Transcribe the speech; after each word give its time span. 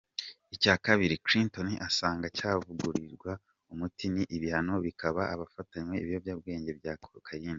Icya 0.55 0.75
Kabiri, 0.85 1.21
Clinton 1.25 1.67
asanga 1.87 2.25
cyavugutirwa 2.37 3.31
umuti 3.71 4.05
ni 4.13 4.23
ibihano 4.35 4.73
bihabwa 4.85 5.23
abafatanywe 5.33 5.95
ibiyobyabwenge 6.03 6.71
bya 6.79 6.93
Cocaine. 7.03 7.49